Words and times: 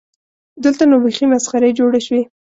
دلته 0.63 0.83
نو 0.89 0.95
بیخي 1.03 1.25
مسخرې 1.33 1.69
جوړې 1.79 2.01
شوې. 2.05 2.21